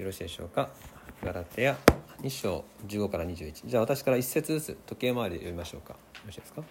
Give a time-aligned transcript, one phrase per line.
[0.00, 0.70] よろしいでしょうか？
[1.22, 1.76] ガラテヤ
[2.22, 5.92] 2章15から21じゃあ私から一節ずつ時計回りで読みましょうか。
[5.92, 6.62] よろしいですか？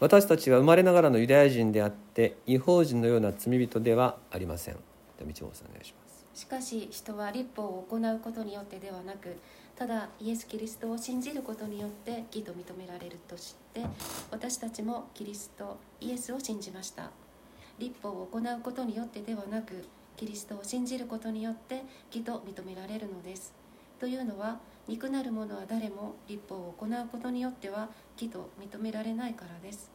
[0.00, 4.74] 私たちは生まれながらのユダヤ人であって違法人のような罪人ではありません。
[4.74, 6.26] 道本さんお願いします。
[6.34, 9.36] しかし人は立法を行うことによってではなく
[9.76, 13.82] ただイエス・キリストを信じることによって義と認められると知って
[14.30, 17.10] 私たちもキリストイエスを信じました。
[17.78, 19.84] 立法を行うことによってではなく
[20.16, 23.52] キリストを信じることによって義と認められるのです。
[23.98, 29.90] というのは肉なる者は誰も立法を行うことによっては義と認められないからです。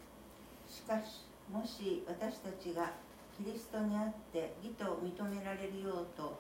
[0.70, 2.91] しかしもし私たちが
[3.38, 6.40] キリストにあって義と認められるようと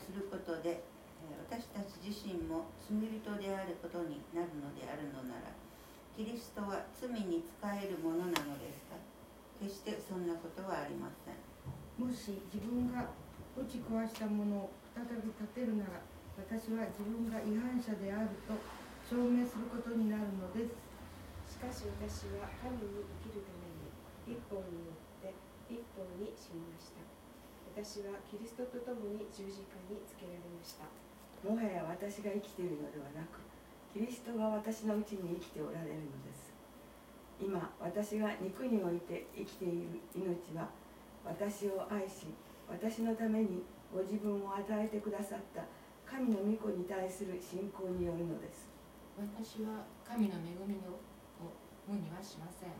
[0.00, 0.82] することで
[1.22, 5.52] え私たち自身も罪人であることになるのであるのなら
[6.16, 8.96] キリストは罪に仕えるものなのですか？
[9.60, 11.47] 決してそんなことはありません。
[11.98, 13.10] もし自分が
[13.58, 15.98] 打ち壊したものを再び立てるなら
[16.38, 18.54] 私は自分が違反者であると
[19.02, 20.70] 証明することになるのです。
[21.50, 23.90] しかし私は神に生きるために
[24.30, 25.34] 立法によって
[25.66, 27.02] 立法に死にました。
[27.74, 30.86] 私はキリストと共に十字架につけられました。
[31.42, 33.42] もはや私が生きているのではなく
[33.90, 36.54] キリストが私のうちに生きておられるのです。
[37.42, 40.70] 今私が肉において生きている命は
[41.28, 42.32] 私を愛し
[42.68, 43.62] 私のために
[43.92, 45.62] ご自分を与えてくださった
[46.04, 48.68] 神の御子に対する信仰によるのです。
[49.16, 51.00] 私は神の恵みを
[51.86, 52.72] 無にはしません。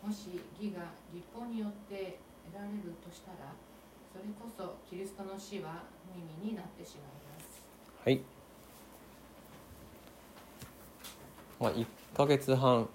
[0.00, 2.18] もし義が立法によって
[2.50, 3.52] 得られるとしたら
[4.12, 7.62] それこそキリストの死は無意味になってしまいます。
[8.02, 8.20] はい。
[11.60, 12.88] まあ1ヶ月半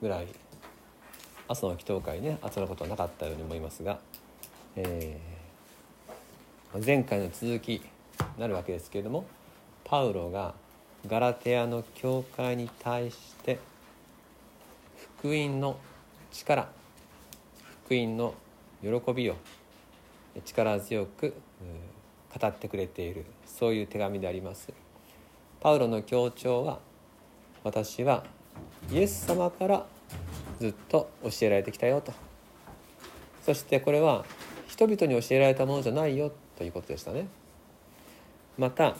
[0.00, 0.28] ぐらい
[1.52, 3.98] 朝の祈祷会ね集まることはなかったように思いますが、
[4.76, 5.42] えー
[6.84, 7.82] 前回の続き
[8.38, 9.26] なるわけですけれども
[9.84, 10.54] パウロが
[11.06, 13.58] ガラテヤの教会に対して
[15.18, 15.76] 福音の
[16.30, 16.66] 力
[17.84, 18.32] 福音の
[18.80, 19.36] 喜びを
[20.46, 21.34] 力強く
[22.40, 24.72] 語ってくれているそういう手紙であります。
[25.60, 26.78] パウロの強調は
[27.64, 28.24] 私は
[28.90, 29.86] イエス様から
[30.62, 32.12] ずっと教えられてきたよと。
[33.44, 34.24] そしてこれは
[34.68, 37.26] 人々に教えられたものじゃないよということでしたね。
[38.56, 38.94] また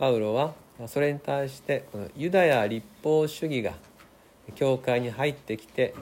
[0.00, 0.54] パウロは
[0.88, 3.74] それに対してこのユダヤ立法主義が
[4.56, 5.94] 教会に入ってきて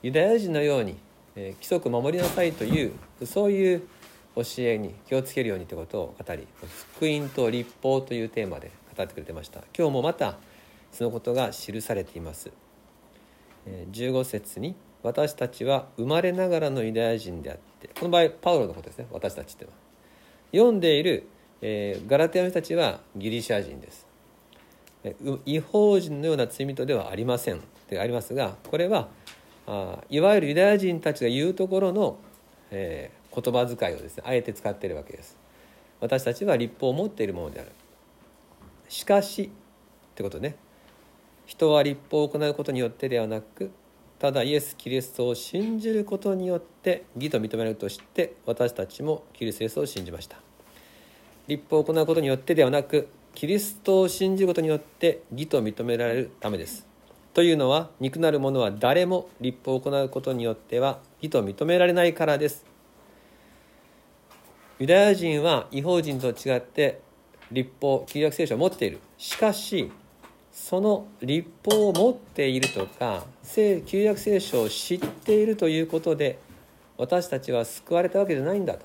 [0.00, 0.96] ユダヤ人のように
[1.34, 2.92] え規則守りなさいという
[3.24, 3.88] そういう
[4.36, 6.46] 教えに気をつけるようにということを語り
[6.94, 9.64] 福音と立法というテーマで語ってくれてました。
[9.76, 10.38] 今日もまた
[10.92, 12.67] そのことが記されています。
[13.66, 19.06] 15節に「私たちは生まれながらのユダヤ人であって」この場合パウロのことですね。
[19.10, 19.76] 私たちってのは。
[20.52, 21.24] 読んでいる、
[21.60, 24.06] えーガラテヤの人たちはギリシャ人です。
[25.46, 27.60] 違法人のような罪人ではありません。
[27.88, 29.08] でありますがこれは
[29.66, 32.18] あいわゆるユダヤ人たちが言うところの、
[32.70, 35.36] えー言葉遣いをですねあえて使っているわけです。
[36.00, 37.70] 私たちは立法を持っているものである。
[38.88, 39.48] しかしっ
[40.14, 40.56] てことね。
[41.48, 43.70] 人は立法を行うことによってではなく
[44.18, 50.36] ただイエス・キリストを信じることによって義と認められるとして私たちもキリストイエスを信じました。
[51.46, 56.86] 立法を行うことによってではなくキリストを信じることによって義と認められるためです。
[57.32, 62.66] というのは肉なる者は誰も立法を行うことによっては義と認められないからです。
[64.78, 67.00] ユダヤ人は違法人と違って
[67.50, 68.98] 立法旧約聖書を持っている。
[69.16, 69.90] しかし
[70.60, 73.24] その立法を持っているとか
[73.86, 76.38] 旧約聖書を知っているということで
[76.98, 78.80] 私たちは救われたわけじゃないんだと。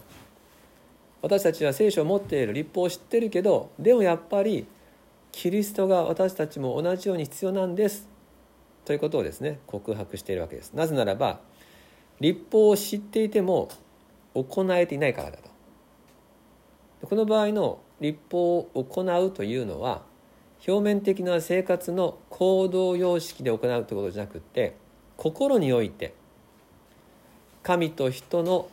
[1.21, 4.65] 私たちは聖書を持っている立法を知ってるけどでもやっぱり
[5.31, 8.07] キリストが私たちも同じように必要なんです
[8.85, 10.73] ということをですね告白しているわけです。
[10.73, 11.41] なぜならば
[12.21, 13.67] 立法を知っていても
[14.35, 15.49] 行えていないからだと。
[17.07, 20.12] この場合の立法を行うというのは
[20.65, 24.75] 表面的な生活の行動様式で行うということじゃなくて
[25.17, 26.13] 心において
[27.63, 28.69] 神と人の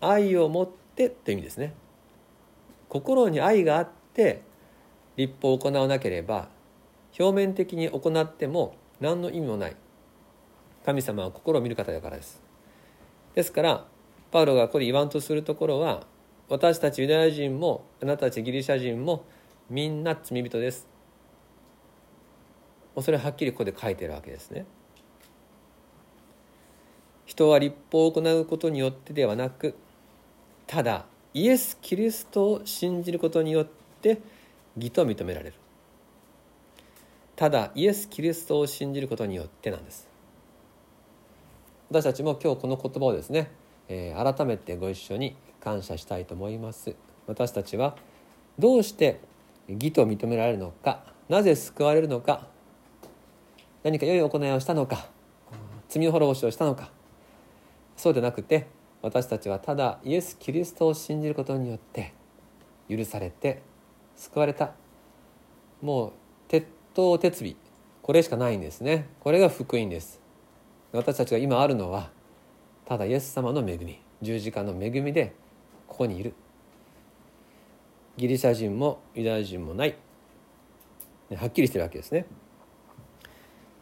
[0.00, 1.72] 愛を持ってという意味ですね。
[2.88, 4.42] 心に愛があって
[5.16, 6.48] 立法を行わなければ
[7.18, 9.76] 表面的に行っても何の意味もない。
[10.84, 12.42] 神様は心を見る方だからです。
[13.34, 13.86] ですから
[14.30, 16.06] パウロがここで言わんとするところは
[16.48, 19.24] 私たちユダヤ人もあなたたちギリシャ人も
[19.70, 20.93] みんな罪人です。
[23.02, 24.66] それははっきりここで書いてるわけですね。
[27.26, 29.74] 人は立法を行うことによってではなく
[30.66, 33.66] ただイエス・キリストを信じることによっ
[34.00, 34.20] て
[34.76, 35.54] 義と認められる。
[37.36, 40.06] ただイエス・キリストを信じることによってなんです。
[41.90, 43.50] 私たちも今日この言葉をですね、
[43.88, 46.94] え、改めてご一緒に感謝したいと思います。
[47.26, 47.96] 私たちは
[48.58, 49.20] どうして
[49.68, 52.46] 義と認められるのかなぜ救われるのか
[53.84, 55.06] 何か良い行いをしたのか
[55.88, 56.90] 罪滅ぼしをしたのか
[57.96, 58.66] そうでなくて
[59.02, 62.14] 私たちはただイエス・キリストを信じることによって
[62.88, 63.62] 許されて
[64.16, 64.72] 救われた。
[65.82, 66.12] もう
[66.48, 67.54] 鉄頭鉄尾。
[68.00, 69.08] これしかないんですね。
[69.20, 70.20] これが福音です。
[70.92, 72.10] 私たちが今あるのは
[72.86, 74.00] ただイエス様の恵み。
[74.22, 75.34] 十字架の恵みで
[75.86, 76.32] ここにいる。
[78.16, 79.96] ギリシャ人もユダヤ人もない。
[81.36, 82.26] はっきりしてるわけですね。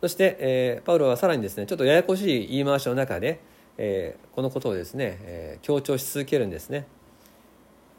[0.02, 3.38] そして、えー、パウロはさらにですねちょっとややこしい言い回しの中で、
[3.78, 6.88] えー、このことをですね、えー、強調し続けるんですね、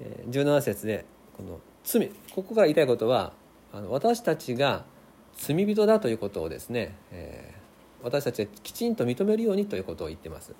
[0.01, 1.05] えー、17節で
[1.37, 3.31] この罪ここが言いたいことは
[3.71, 4.83] あの私たちが
[5.37, 10.53] 罪人だということをですね、えー、私たちがきちんと認めるようにということを言ってます。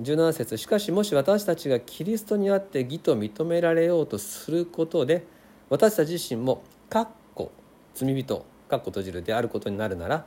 [0.00, 5.26] 17節しかしもし私たちがキリストにあって義と認められようとすることで
[5.68, 7.52] 私たち自身もかっこ
[7.94, 10.24] 罪人かっこ閉じるであることになるなら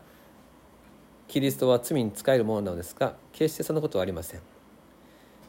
[1.28, 4.42] キリストは罪に使えるものなのですが決してそんなことはありません。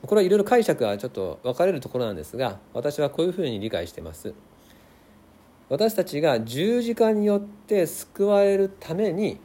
[0.00, 4.32] これはいろいろ解釈がちょっと分かれるところなんですが私はこういうふうに理解しています。
[5.69, 9.38] 私たちが十字架によって救われるために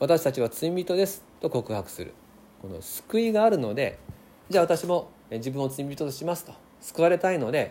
[0.00, 2.12] 私たちは罪人ですと告白する。
[2.60, 4.00] この救いがあるので
[4.48, 6.52] じゃあ私も自分を罪人としますと。
[6.80, 7.70] 救われたいので、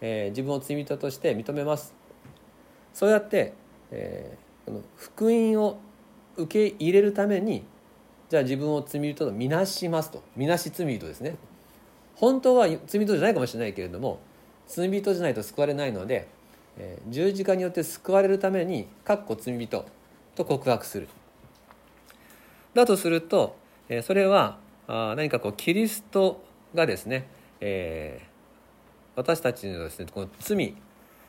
[0.00, 2.03] えー、自分を罪人として認めます。
[2.94, 3.52] そうやって、
[3.90, 5.78] えー、この福音を
[6.36, 7.64] 受け入れるために
[8.30, 10.22] じゃあ自分を罪人とみなしますと。
[10.34, 11.36] みなし罪人ですね。
[12.16, 14.20] 本当は罪人じゃないかもしれないけれども
[14.66, 16.28] 罪人じゃないと救われないので、
[16.78, 19.84] えー、十字架によって救われるために「かっこ罪人」
[20.34, 21.08] と告白する。
[22.72, 23.56] だとすると
[23.88, 26.42] えそれはあ何かこうキリスト
[26.74, 27.26] がですね、
[27.60, 28.28] えー、
[29.16, 30.74] 私たちのですねこの罪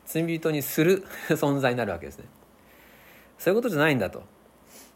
[0.06, 2.24] 罪人にする 存在になるわけですね。
[3.38, 4.22] そういうことじゃないんだと、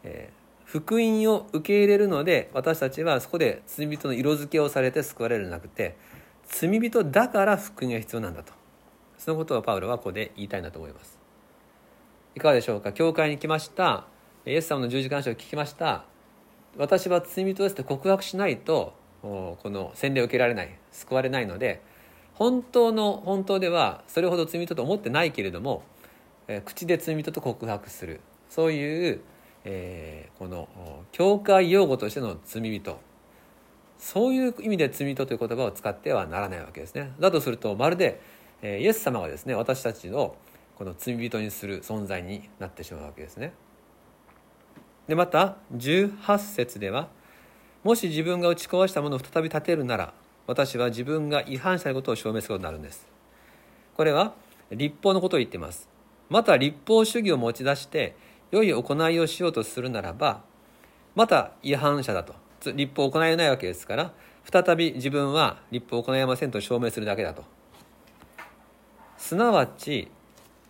[0.03, 5.95] えー、福音を受け入れるので私たちはそこで罪人の色付けをされて救われるんじゃなくて
[6.47, 8.53] 罪人だから福音が必要なんだと。
[9.17, 11.19] そのことをパウロはここで言いたいんだと思います。
[12.33, 12.91] いかがでしょうか？
[12.91, 14.05] 教会に来ました。
[14.47, 16.05] イエス様の十字架の話を聞きました。
[16.77, 20.75] 私は罪人ですと告白しないとこの洗礼を受けられない。
[20.91, 21.81] 救われないので
[22.41, 25.83] 本当の本当ではそれほど罪人と思ってないけれども、
[26.47, 29.21] えー、口で罪人と告白するそういう、
[29.63, 30.67] えー、この
[31.11, 32.99] 教会用語としての罪人
[33.99, 37.11] そういう意味で罪人という言葉を使ってはならないわけですね。
[37.19, 38.19] だとするとまるで、
[38.63, 40.35] え、イエス様がですね私たちを
[40.79, 43.53] この罪人にする存在になってしまうわけですね。
[45.07, 47.07] でまた18節では
[47.83, 50.15] もし自分が打ち壊したものを再び建てるなら
[50.51, 53.07] 私は自分が違反したことを証明することになるんです。
[53.95, 54.33] これは
[54.69, 55.87] 立法のことを言っています。
[56.29, 58.17] また立法主義を持ち出して
[58.51, 60.41] 良い行いをしようとするならば
[61.15, 62.35] また違反者だと。
[62.73, 64.11] 立法を行えないわけですから
[64.43, 67.45] 再び自分は立法を行えませんと証明するだけだと。
[69.17, 70.09] すなわち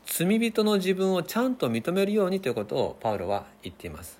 [0.06, 4.20] 罪人の自分をちゃんと認めるようにということをパウロは言っています。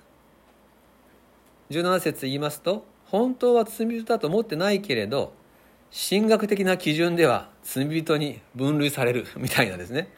[1.70, 5.40] 17節言いますと本当は罪人だと思ってないけれど
[5.92, 10.08] 神学的な基準では罪人に分類されるみたいなんですね。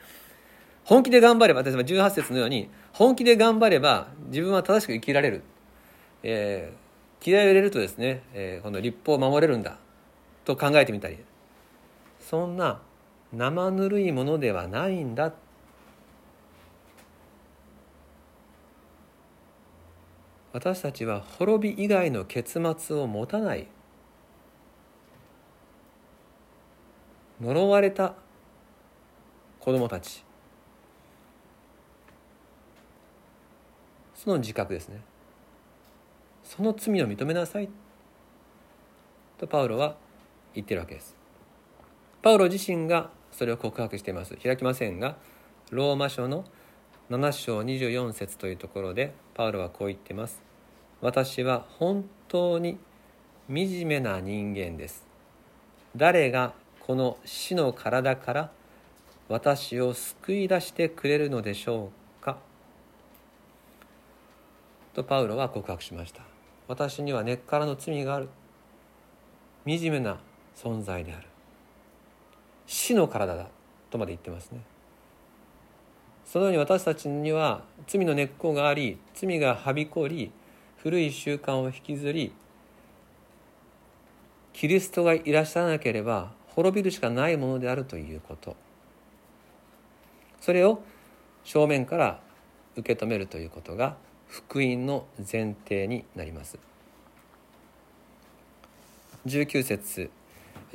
[0.84, 5.42] 本気で頑張れば例えば18節のように本気で頑張れば自分は正しく生きられる、
[6.22, 9.78] えー、気合を入れるとですね、えー、この立法を守れるんだ。
[10.44, 11.18] と考えてみたり。
[12.20, 12.80] そんな
[13.32, 15.32] 生ぬるいものではないんだ。
[20.52, 23.66] 私たちは滅び以外の結末を持たない。
[27.40, 28.14] 呪われた
[29.60, 30.24] 子供たち。
[34.14, 35.00] その自覚ですね。
[36.44, 37.68] その罪を認めなさい。
[39.38, 39.96] とパウロは
[40.54, 41.16] 言ってるわけです。
[42.22, 44.36] パウロ自身がそれを告白しています。
[44.36, 45.16] 開きませんが
[45.70, 46.44] ローマ書の
[47.10, 50.42] 7章24節というところでパウロはこう言ってます。
[51.00, 52.78] 私は本当に
[53.48, 55.04] 惨めな人間です。
[55.96, 56.54] 誰が
[56.86, 58.50] この死の体から
[59.30, 62.36] 私を救い出してくれるのでしょうか？
[64.92, 66.20] とパウロは告白しました。
[66.68, 68.28] 私には根っからの罪がある。
[69.66, 70.18] 惨めな
[70.54, 71.26] 存在である。
[72.66, 73.48] 死の体だ
[73.90, 74.60] とまで言ってますね。
[76.26, 80.30] そのように私たちには罪の根っこがあり罪がはびこり
[80.82, 82.32] 古い習慣を引きずり
[84.52, 88.56] キリストがいらっしゃらなければ滅びるしかないものであるということ。
[90.40, 90.82] それを
[91.42, 92.20] 正面から
[92.76, 93.96] 受け止めるということが
[94.28, 96.58] 福音の前提になります。
[99.26, 100.10] 19節。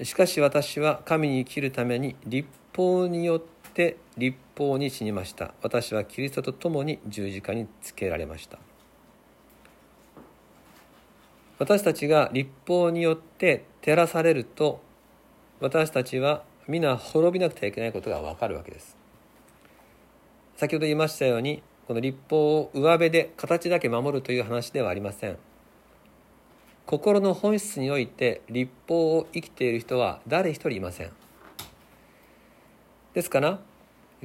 [0.03, 3.41] しかし私は神に生きるために立法によっ
[3.73, 5.53] て立法に死にました。
[5.61, 8.59] 私はキリストと共に十字架につけられました。
[11.57, 14.81] 私たちが立法によって照らされると
[15.61, 18.95] 私たちは皆滅びなくてはいけないことが分かるわけです。
[20.55, 25.37] 先ほど言いましたようにこの立法を上辺で形だけ守るという話ではありません。
[26.85, 31.11] 心の本質において立法を生きている人は誰一人いません。
[33.13, 33.59] ですから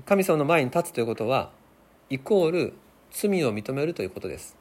[0.07, 1.51] 神様の前に立つということは
[2.11, 2.75] イコール
[3.11, 4.57] 罪を認めるということです。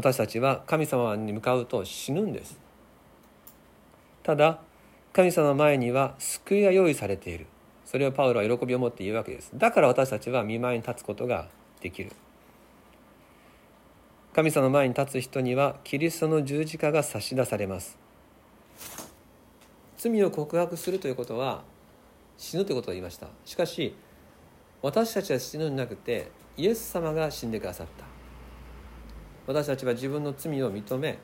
[0.00, 2.58] 私たちは神様に向かうと死ぬんです。
[4.22, 4.60] ただ
[5.12, 7.46] 神様の前には救いが用意されている。
[7.84, 9.50] それをパウロは喜びを持って言うわけです。
[9.54, 11.48] だから私たちは見舞いに立つことが
[11.82, 12.12] できる。
[14.32, 17.98] 神様の前に立つ人にはキリストの十字架が差し出されます。
[19.98, 21.62] 罪を告白するということは
[22.38, 23.26] 死ぬということを言いました。
[23.44, 23.94] しかし
[24.80, 28.09] 私たちは死ぬんじゃなくてイエス様が死んでくださった。
[29.50, 31.18] 私たちは自分の罪を認め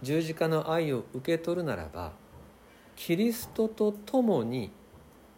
[0.00, 2.12] 十字架の愛を受け取るならば
[2.94, 4.70] キリストと共に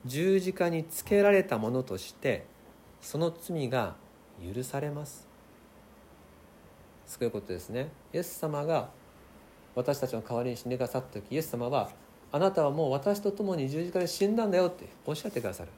[0.05, 2.45] 十字架につけられたものとして
[3.01, 3.97] その罪が
[4.55, 5.27] 許されます。
[7.07, 7.89] そういうことですね。
[8.13, 8.91] イエス様が
[9.75, 11.89] 私たちの代わりに死んでくださった時イエス様は
[12.33, 15.71] あなたはもう私と共に十字架で死んだんだよっておっしゃってくださる。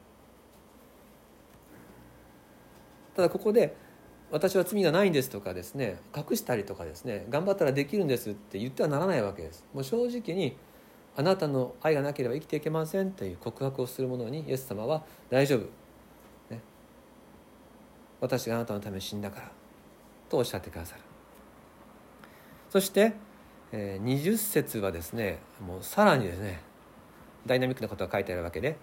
[3.15, 3.92] ただここで
[4.33, 9.63] 私は罪がないんですとかですね隠したりとかですね頑張ったらできるんですって言ってはならないわけです。
[9.75, 10.57] もう正直に
[11.15, 15.59] あなたの愛がなければ生きていけませんという告白をする者にイエス様は大丈夫、
[16.49, 16.59] ね、
[18.19, 19.51] 私があなたのために死んだから
[20.29, 21.01] とおっしゃってくださる。
[22.71, 23.13] そして
[23.71, 26.59] 20節はですねもうさらにですね
[27.45, 28.77] ダイナミックなことが書いてあるわけで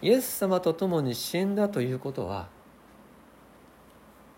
[0.00, 2.48] イエス様と共に死んだということは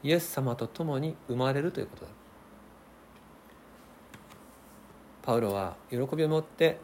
[0.03, 2.11] イエス様と共に生まれるということだ。
[5.23, 6.79] パウロは喜びを持って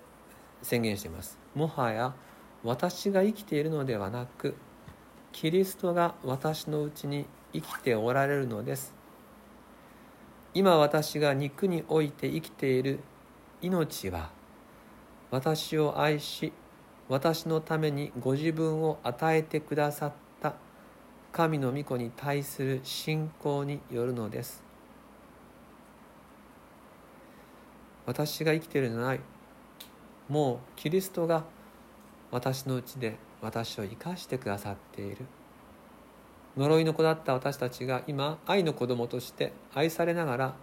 [0.63, 1.39] 宣言しています。
[1.55, 2.15] もはや
[2.65, 4.57] 私が生きているのではなく
[5.33, 8.95] キリストが私のうちに生きておられるのです。
[10.55, 13.01] 今私が肉において生きている
[13.63, 14.31] 命は
[15.31, 16.53] 私を愛し
[17.09, 20.55] 私のためにご自分を与えてくださった
[21.33, 24.63] 神の御子に対する信仰によるのです。
[28.05, 29.21] 私が生きているのない
[30.29, 31.45] もうキリストが
[32.31, 35.25] 私のうちで私を生かしてくださっている。
[36.57, 40.55] 呪いの子だった私たちが今愛の子供として愛されながら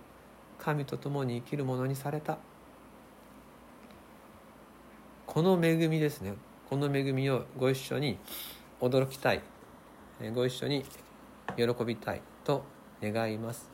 [0.59, 2.37] 神と共に生きるものにされた。
[5.25, 6.33] この恵みですね。
[6.69, 8.19] この恵みをご一緒に
[8.79, 9.41] 驚きたい。
[10.33, 10.83] ご一緒に
[11.55, 12.63] 喜びたいと
[13.01, 13.69] 願います。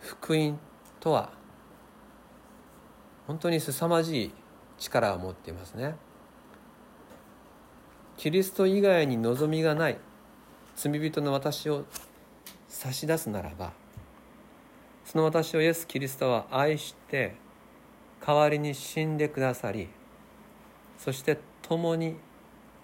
[0.00, 0.58] 福音
[1.00, 1.30] とは
[3.26, 4.32] 本当に凄まじい
[4.78, 5.96] 力を持っていますね。
[8.16, 9.98] キリスト以外に望みがない
[10.74, 11.84] 罪人の私を
[12.68, 13.72] 差し出すならば
[15.04, 17.34] その私をイエス・キリストは愛して
[18.26, 19.88] 代わりに死んでくださり
[20.96, 22.16] そして共に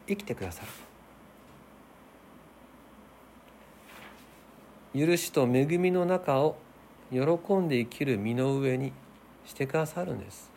[0.07, 0.92] 生きてくださる。
[4.95, 6.57] 許しと恵みの中を
[7.11, 7.21] 喜
[7.55, 8.93] んで生きる身の上に
[9.47, 10.51] してくださるんです。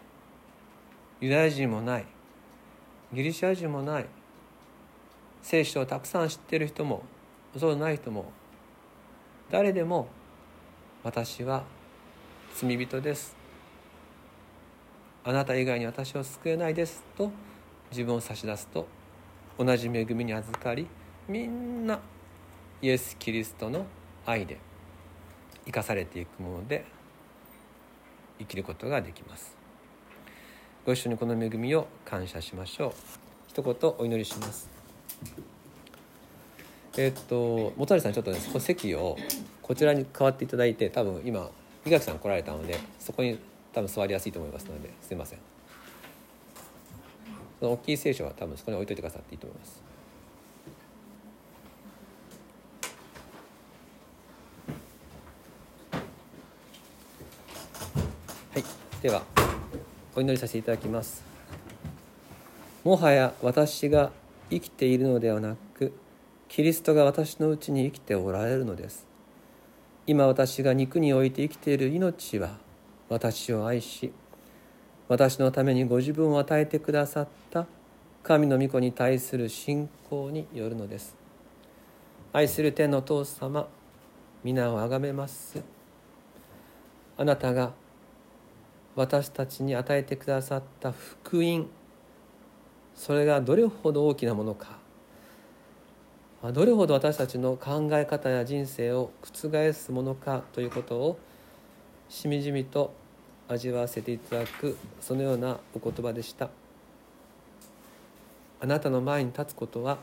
[1.21, 2.05] ユダヤ人もない。
[3.13, 4.05] ギリシャ人もない。
[5.41, 7.03] 聖書をたくさん知っている人も
[7.55, 8.31] そうでない人も
[9.51, 10.07] 誰でも
[11.03, 11.63] 私は
[12.55, 13.35] 罪人です。
[15.23, 17.03] あなた以外に私を救えないです。
[17.15, 17.31] と
[17.91, 18.87] 自分を差し出すと
[19.57, 20.87] 同じ恵みに預かり
[21.27, 21.99] みんな
[22.81, 23.85] イエス・キリストの
[24.25, 24.57] 愛で
[25.65, 26.85] 生かされていくもので
[28.39, 29.55] 生きることができます。
[30.85, 32.93] ご一緒にこの恵みを感謝しましょう。
[33.47, 34.69] 一言お祈りします。
[36.97, 39.17] えー、っと本谷さんちょっとね席を
[39.61, 41.49] こちらに変わっていただいて多分今
[41.85, 43.39] 井垣さん来られたのでそこに
[43.73, 45.39] 多分座りやすいと思いますのですいません。
[47.59, 49.81] その大きい聖書は多分そこに置いといてくださっていいと思います
[58.53, 58.63] はい
[59.05, 59.21] では
[60.15, 61.23] お祈りさせていただきます。
[62.83, 64.11] もはや私が
[64.49, 65.93] 生きているのではなく
[66.49, 69.05] キリストが私のうちに生きておられるのです。
[70.07, 72.57] 今私が肉において生きている命は
[73.07, 74.11] 私を愛し
[75.07, 77.67] 私のためにご自分を与えてくださった
[78.23, 81.15] 神の御子に対する信仰によるのです。
[82.33, 83.67] 愛する天の父様
[84.43, 85.61] 皆をあがめます。
[87.17, 87.84] あなたが
[88.95, 91.67] 私たちに与えてくださった福音。
[92.95, 94.77] それがどれほど大きなものか。
[96.53, 101.19] どれほど私たちの考え方や人生を覆すものかということを
[102.07, 102.93] しみじみと
[103.47, 106.49] 味わわせていただくそのようなお言葉でした。
[108.61, 109.97] あなたの前に立つことは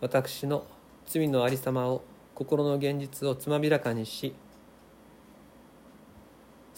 [0.00, 0.64] 私の
[1.06, 2.02] 罪のありさまを
[2.34, 4.32] 心の現実をつまびらかにし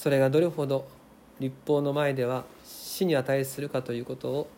[0.00, 0.88] それがどれほど
[1.40, 4.48] 立法の前では死に値するかということを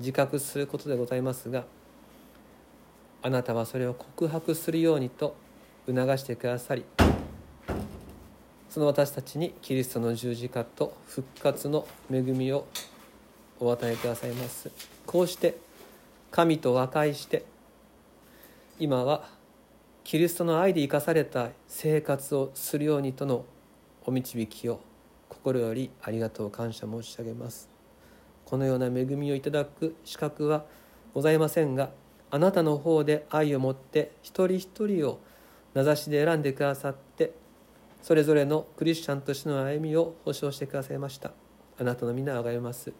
[0.00, 1.64] 自覚することでございますが
[3.22, 5.34] あなたはそれを告白するようにと
[5.86, 6.84] 促してくださり
[8.68, 12.66] その私たちにキリストの十字架と復活の恵みを
[13.58, 14.70] お与えくださいます。
[15.06, 15.56] こうして
[16.30, 17.46] 神と和解して
[18.78, 19.26] 今は
[20.04, 23.46] キリストの愛で生かされた生活をするようにとの
[24.06, 24.80] お導きを
[25.28, 27.68] 心よりありがとう感謝申し上げます。
[28.44, 30.64] このような恵みをいただく資格は
[31.12, 31.90] ございませんが
[32.30, 35.18] あなたの方で愛を持って一人一人を
[35.74, 37.32] 名指しで選んでくださって
[38.02, 41.32] それぞれのクリスチャンとしての歩みを保証してくださいました。
[41.76, 42.92] あなたの皆をあがめます。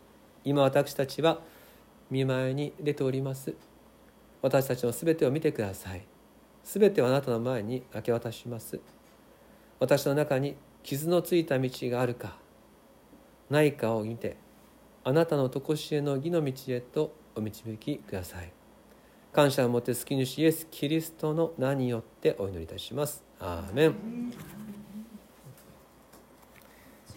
[0.44, 1.40] 今私たちは
[2.10, 3.54] 見舞いに出ております。
[4.42, 6.04] 私たちの全てを見てください。
[6.64, 8.80] 全てをあなたの前に明け渡します。
[9.78, 12.36] 私の中に傷のついた道があるか。
[13.50, 14.36] ないかを見て
[15.02, 18.52] あなたの常しえの義の道へとお導きください。
[19.32, 23.24] 感謝をもって救い主イエス・キリストの名によってお祈りいたします。
[23.40, 24.65] アーメン。